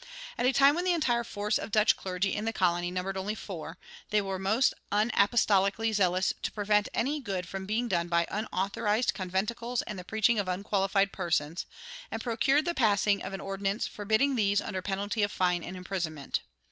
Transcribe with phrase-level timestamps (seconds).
[0.35, 3.35] At a time when the entire force of Dutch clergy in the colony numbered only
[3.35, 3.77] four,
[4.09, 9.83] they were most unapostolically zealous to prevent any good from being done by "unauthorized conventicles
[9.83, 11.67] and the preaching of unqualified persons,"
[12.09, 16.39] and procured the passing of an ordinance forbidding these under penalty of fine and imprisonment.